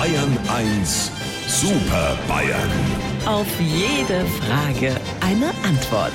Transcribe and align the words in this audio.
Bayern 0.00 0.38
1 0.48 1.12
Super 1.46 2.16
Bayern. 2.26 2.70
Auf 3.26 3.46
jede 3.60 4.24
Frage 4.24 4.98
eine 5.20 5.48
Antwort. 5.62 6.14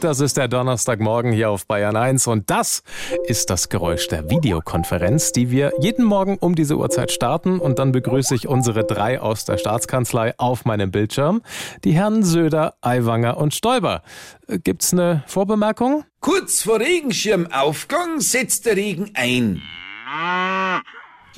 Das 0.00 0.18
ist 0.18 0.36
der 0.36 0.48
Donnerstagmorgen 0.48 1.30
hier 1.30 1.50
auf 1.50 1.68
Bayern 1.68 1.94
1 1.94 2.26
und 2.26 2.50
das 2.50 2.82
ist 3.28 3.50
das 3.50 3.68
Geräusch 3.68 4.08
der 4.08 4.28
Videokonferenz, 4.28 5.30
die 5.30 5.52
wir 5.52 5.70
jeden 5.78 6.04
Morgen 6.04 6.36
um 6.36 6.56
diese 6.56 6.76
Uhrzeit 6.76 7.12
starten 7.12 7.60
und 7.60 7.78
dann 7.78 7.92
begrüße 7.92 8.34
ich 8.34 8.48
unsere 8.48 8.82
drei 8.82 9.20
aus 9.20 9.44
der 9.44 9.56
Staatskanzlei 9.56 10.34
auf 10.36 10.64
meinem 10.64 10.90
Bildschirm, 10.90 11.42
die 11.84 11.92
Herren 11.92 12.24
Söder, 12.24 12.74
Aiwanger 12.80 13.36
und 13.36 13.54
Stoiber. 13.54 14.02
Gibt's 14.48 14.92
eine 14.92 15.22
Vorbemerkung? 15.28 16.02
Kurz 16.18 16.62
vor 16.62 16.80
Regenschirmaufgang 16.80 18.18
setzt 18.18 18.66
der 18.66 18.74
Regen 18.74 19.12
ein. 19.14 19.62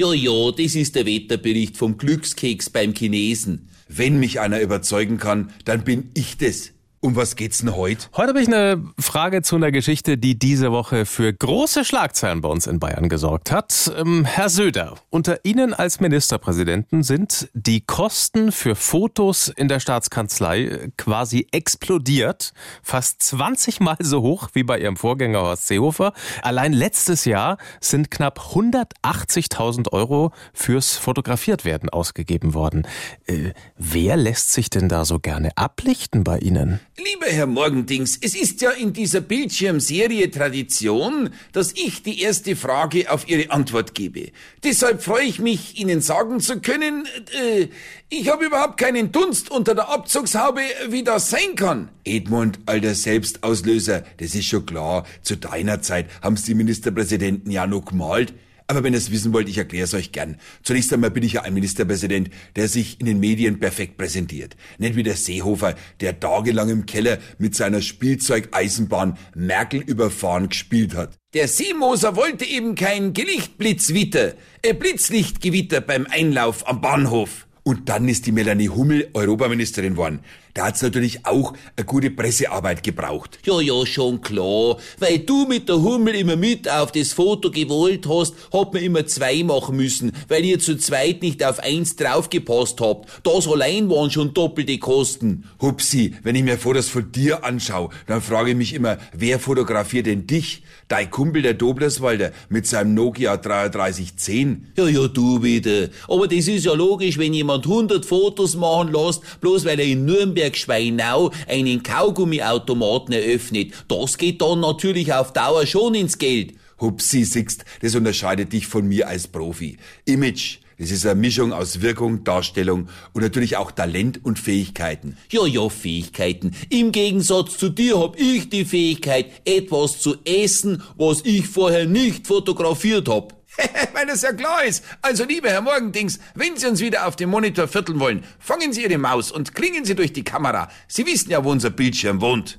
Ja, 0.00 0.14
ja, 0.14 0.50
das 0.50 0.76
ist 0.76 0.96
der 0.96 1.04
Wetterbericht 1.04 1.76
vom 1.76 1.98
Glückskeks 1.98 2.70
beim 2.70 2.94
Chinesen. 2.94 3.68
Wenn 3.86 4.18
mich 4.18 4.40
einer 4.40 4.58
überzeugen 4.58 5.18
kann, 5.18 5.52
dann 5.66 5.84
bin 5.84 6.10
ich 6.14 6.38
das. 6.38 6.72
Um 7.02 7.16
was 7.16 7.34
geht's 7.34 7.60
denn 7.60 7.74
heute? 7.76 8.08
Heute 8.14 8.28
habe 8.28 8.42
ich 8.42 8.46
eine 8.46 8.84
Frage 8.98 9.40
zu 9.40 9.56
einer 9.56 9.72
Geschichte, 9.72 10.18
die 10.18 10.38
diese 10.38 10.70
Woche 10.70 11.06
für 11.06 11.32
große 11.32 11.86
Schlagzeilen 11.86 12.42
bei 12.42 12.48
uns 12.50 12.66
in 12.66 12.78
Bayern 12.78 13.08
gesorgt 13.08 13.50
hat. 13.50 13.90
Ähm, 13.96 14.26
Herr 14.26 14.50
Söder, 14.50 14.96
unter 15.08 15.42
Ihnen 15.46 15.72
als 15.72 16.00
Ministerpräsidenten 16.00 17.02
sind 17.02 17.48
die 17.54 17.80
Kosten 17.80 18.52
für 18.52 18.74
Fotos 18.74 19.48
in 19.48 19.68
der 19.68 19.80
Staatskanzlei 19.80 20.90
quasi 20.98 21.46
explodiert. 21.52 22.52
Fast 22.82 23.22
20 23.22 23.80
Mal 23.80 23.96
so 24.00 24.20
hoch 24.20 24.50
wie 24.52 24.62
bei 24.62 24.78
Ihrem 24.78 24.98
Vorgänger 24.98 25.40
Horst 25.40 25.68
Seehofer. 25.68 26.12
Allein 26.42 26.74
letztes 26.74 27.24
Jahr 27.24 27.56
sind 27.80 28.10
knapp 28.10 28.52
180.000 28.54 29.90
Euro 29.94 30.32
fürs 30.52 30.98
Fotografiertwerden 30.98 31.88
ausgegeben 31.88 32.52
worden. 32.52 32.86
Äh, 33.24 33.54
wer 33.78 34.18
lässt 34.18 34.52
sich 34.52 34.68
denn 34.68 34.90
da 34.90 35.06
so 35.06 35.18
gerne 35.18 35.56
ablichten 35.56 36.24
bei 36.24 36.40
Ihnen? 36.40 36.78
Lieber 36.96 37.26
Herr 37.26 37.46
Morgendings, 37.46 38.18
es 38.20 38.34
ist 38.34 38.60
ja 38.60 38.72
in 38.72 38.92
dieser 38.92 39.20
Bildschirmserie 39.20 40.28
Tradition, 40.30 41.30
dass 41.52 41.72
ich 41.72 42.02
die 42.02 42.20
erste 42.20 42.56
Frage 42.56 43.10
auf 43.10 43.28
Ihre 43.28 43.52
Antwort 43.52 43.94
gebe. 43.94 44.32
Deshalb 44.64 45.00
freue 45.00 45.24
ich 45.24 45.38
mich, 45.38 45.78
Ihnen 45.78 46.00
sagen 46.00 46.40
zu 46.40 46.60
können, 46.60 47.06
äh, 47.40 47.68
ich 48.08 48.28
habe 48.28 48.44
überhaupt 48.44 48.76
keinen 48.76 49.12
Dunst 49.12 49.50
unter 49.50 49.74
der 49.74 49.88
Abzugshaube, 49.88 50.62
wie 50.88 51.04
das 51.04 51.30
sein 51.30 51.54
kann. 51.54 51.90
Edmund, 52.04 52.58
alter 52.66 52.94
Selbstauslöser, 52.94 54.02
das 54.18 54.34
ist 54.34 54.46
schon 54.46 54.66
klar. 54.66 55.06
Zu 55.22 55.36
deiner 55.36 55.80
Zeit 55.82 56.10
haben's 56.22 56.42
die 56.42 56.54
Ministerpräsidenten 56.54 57.52
ja 57.52 57.68
noch 57.68 57.84
gemalt. 57.84 58.34
Aber 58.70 58.84
wenn 58.84 58.92
ihr 58.92 58.98
es 58.98 59.10
wissen 59.10 59.32
wollt, 59.32 59.48
ich 59.48 59.58
erkläre 59.58 59.82
es 59.82 59.94
euch 59.94 60.12
gern. 60.12 60.36
Zunächst 60.62 60.92
einmal 60.92 61.10
bin 61.10 61.24
ich 61.24 61.32
ja 61.32 61.42
ein 61.42 61.54
Ministerpräsident, 61.54 62.30
der 62.54 62.68
sich 62.68 63.00
in 63.00 63.06
den 63.06 63.18
Medien 63.18 63.58
perfekt 63.58 63.96
präsentiert. 63.96 64.56
Nicht 64.78 64.94
wie 64.94 65.02
der 65.02 65.16
Seehofer, 65.16 65.74
der 66.00 66.20
tagelang 66.20 66.68
im 66.68 66.86
Keller 66.86 67.18
mit 67.38 67.56
seiner 67.56 67.82
Spielzeugeisenbahn 67.82 69.18
Merkel 69.34 69.80
überfahren 69.80 70.50
gespielt 70.50 70.94
hat. 70.94 71.18
Der 71.34 71.48
Seemoser 71.48 72.14
wollte 72.14 72.44
eben 72.44 72.76
kein 72.76 73.12
Gelichtblitzwitter, 73.12 74.34
äh 74.62 74.72
Blitzlichtgewitter 74.72 75.80
beim 75.80 76.06
Einlauf 76.08 76.68
am 76.68 76.80
Bahnhof. 76.80 77.48
Und 77.62 77.88
dann 77.88 78.08
ist 78.08 78.26
die 78.26 78.32
Melanie 78.32 78.68
Hummel 78.68 79.08
Europaministerin 79.12 79.92
geworden. 79.92 80.20
Da 80.54 80.66
hat's 80.66 80.82
natürlich 80.82 81.26
auch 81.26 81.52
eine 81.76 81.86
gute 81.86 82.10
Pressearbeit 82.10 82.82
gebraucht. 82.82 83.38
Ja, 83.44 83.60
ja, 83.60 83.86
schon 83.86 84.20
klar. 84.20 84.78
Weil 84.98 85.20
du 85.20 85.46
mit 85.46 85.68
der 85.68 85.80
Hummel 85.80 86.14
immer 86.16 86.36
mit 86.36 86.68
auf 86.68 86.90
das 86.90 87.12
Foto 87.12 87.50
gewollt 87.50 88.08
hast, 88.08 88.34
hat 88.52 88.72
man 88.72 88.82
immer 88.82 89.06
zwei 89.06 89.44
machen 89.44 89.76
müssen, 89.76 90.12
weil 90.28 90.44
ihr 90.44 90.58
zu 90.58 90.76
zweit 90.76 91.22
nicht 91.22 91.44
auf 91.44 91.60
eins 91.60 91.94
draufgepasst 91.94 92.80
habt. 92.80 93.08
Das 93.22 93.46
allein 93.46 93.88
waren 93.90 94.10
schon 94.10 94.34
doppelte 94.34 94.78
Kosten. 94.78 95.44
Hupsi, 95.60 96.14
wenn 96.24 96.34
ich 96.34 96.42
mir 96.42 96.58
Fotos 96.58 96.88
von 96.88 97.12
dir 97.12 97.44
anschaue, 97.44 97.90
dann 98.08 98.20
frage 98.20 98.50
ich 98.50 98.56
mich 98.56 98.74
immer, 98.74 98.98
wer 99.12 99.38
fotografiert 99.38 100.06
denn 100.06 100.26
dich? 100.26 100.62
Dein 100.88 101.08
Kumpel, 101.08 101.42
der 101.42 101.54
Doblerswalder, 101.54 102.32
mit 102.48 102.66
seinem 102.66 102.94
Nokia 102.94 103.36
3310? 103.36 104.72
Ja, 104.76 104.88
ja, 104.88 105.06
du 105.06 105.44
wieder. 105.44 105.88
Aber 106.08 106.26
das 106.26 106.48
ist 106.48 106.64
ja 106.64 106.74
logisch, 106.74 107.16
wenn 107.16 107.32
jemand 107.32 107.49
100 107.54 108.04
Fotos 108.04 108.56
machen 108.56 108.92
lässt, 108.92 109.40
bloß 109.40 109.64
weil 109.64 109.80
er 109.80 109.86
in 109.86 110.04
Nürnberg 110.04 110.56
Schweinau 110.56 111.30
einen 111.48 111.82
Kaugummiautomaten 111.82 113.14
eröffnet. 113.14 113.72
Das 113.88 114.18
geht 114.18 114.40
dann 114.40 114.60
natürlich 114.60 115.12
auf 115.12 115.32
Dauer 115.32 115.66
schon 115.66 115.94
ins 115.94 116.18
Geld. 116.18 116.54
Hupsi, 116.80 117.24
siehst, 117.24 117.64
das 117.82 117.94
unterscheidet 117.94 118.52
dich 118.52 118.66
von 118.66 118.88
mir 118.88 119.06
als 119.06 119.28
Profi. 119.28 119.76
Image, 120.06 120.58
das 120.80 120.90
ist 120.90 121.04
eine 121.04 121.20
Mischung 121.20 121.52
aus 121.52 121.82
Wirkung, 121.82 122.24
Darstellung 122.24 122.88
und 123.12 123.22
natürlich 123.22 123.58
auch 123.58 123.70
Talent 123.70 124.24
und 124.24 124.38
Fähigkeiten. 124.38 125.18
Ja, 125.30 125.44
ja, 125.44 125.68
Fähigkeiten. 125.68 126.56
Im 126.70 126.90
Gegensatz 126.90 127.58
zu 127.58 127.68
dir 127.68 128.00
hab 128.00 128.18
ich 128.18 128.48
die 128.48 128.64
Fähigkeit, 128.64 129.26
etwas 129.44 130.00
zu 130.00 130.16
essen, 130.24 130.82
was 130.96 131.20
ich 131.24 131.46
vorher 131.46 131.84
nicht 131.84 132.26
fotografiert 132.26 133.10
hab. 133.10 133.34
Weil 133.92 134.06
das 134.06 134.22
ja 134.22 134.32
klar 134.32 134.64
ist. 134.64 134.82
Also, 135.02 135.24
lieber 135.24 135.50
Herr 135.50 135.60
Morgendings, 135.60 136.18
wenn 136.34 136.56
Sie 136.56 136.66
uns 136.66 136.80
wieder 136.80 137.06
auf 137.06 137.14
dem 137.14 137.28
Monitor 137.28 137.68
vierteln 137.68 138.00
wollen, 138.00 138.24
fangen 138.38 138.72
Sie 138.72 138.82
Ihre 138.82 138.96
Maus 138.96 139.30
und 139.30 139.54
klingen 139.54 139.84
Sie 139.84 139.94
durch 139.94 140.14
die 140.14 140.24
Kamera. 140.24 140.70
Sie 140.88 141.04
wissen 141.04 141.30
ja, 141.30 141.44
wo 141.44 141.50
unser 141.50 141.68
Bildschirm 141.68 142.22
wohnt. 142.22 142.58